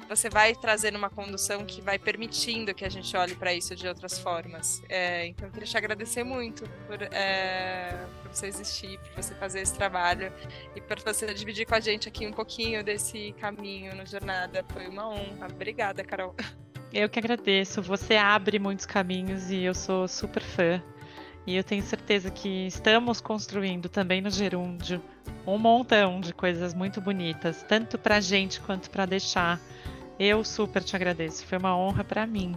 [0.07, 3.87] você vai trazendo uma condução que vai permitindo que a gente olhe para isso de
[3.87, 4.81] outras formas.
[4.89, 9.61] É, então, eu queria te agradecer muito por, é, por você existir, por você fazer
[9.61, 10.31] esse trabalho
[10.75, 14.65] e por você dividir com a gente aqui um pouquinho desse caminho no Jornada.
[14.69, 15.47] Foi uma honra.
[15.51, 16.35] Obrigada, Carol.
[16.93, 17.81] Eu que agradeço.
[17.81, 20.81] Você abre muitos caminhos e eu sou super fã.
[21.45, 25.01] E eu tenho certeza que estamos construindo também no Gerúndio
[25.45, 29.59] um montão de coisas muito bonitas, tanto para a gente quanto para deixar
[30.19, 31.45] eu super te agradeço.
[31.45, 32.55] Foi uma honra para mim.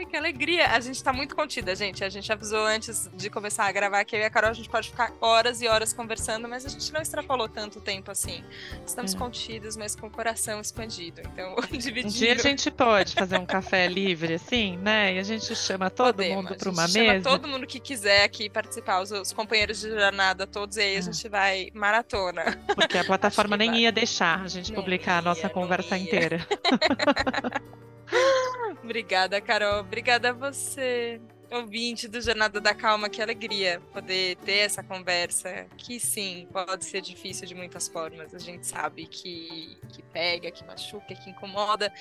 [0.00, 0.68] Ai, que alegria.
[0.68, 2.02] A gente tá muito contida, gente.
[2.02, 4.68] A gente avisou antes de começar a gravar que eu e a Carol a gente
[4.68, 8.42] pode ficar horas e horas conversando, mas a gente não extrapolou tanto tempo assim.
[8.86, 9.18] Estamos é.
[9.18, 11.20] contidos, mas com o coração expandido.
[11.20, 12.08] Então, dividindo.
[12.08, 15.16] Um dia a gente pode fazer um café livre, assim, né?
[15.16, 16.44] E a gente chama todo Podemos.
[16.44, 17.28] mundo para uma chama mesa.
[17.28, 20.98] todo mundo que quiser aqui participar, os, os companheiros de jornada todos, e aí a
[20.98, 21.02] é.
[21.02, 22.58] gente vai maratona.
[22.74, 23.80] Porque a plataforma nem vai.
[23.80, 26.40] ia deixar a gente não publicar ia, a nossa conversa inteira.
[28.82, 29.80] Obrigada, Carol.
[29.80, 33.08] Obrigada a você, ouvinte do Jornada da Calma.
[33.08, 35.66] Que alegria poder ter essa conversa.
[35.76, 38.34] Que sim, pode ser difícil de muitas formas.
[38.34, 41.92] A gente sabe que, que pega, que machuca, que incomoda,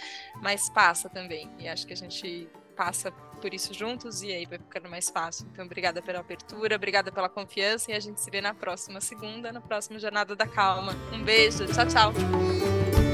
[0.41, 1.49] mas passa também.
[1.60, 5.47] E acho que a gente passa por isso juntos e aí vai ficando mais fácil.
[5.51, 9.51] Então, obrigada pela abertura, obrigada pela confiança e a gente se vê na próxima segunda,
[9.51, 10.93] na próxima Jornada da Calma.
[11.14, 13.09] Um beijo, tchau, tchau.